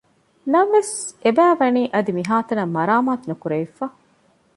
[0.51, 3.85] ނަމަވެސް އެބައިވަނީ އަދި މިހާތަނަށް މަރާމާތު ނުކުރެވިފަ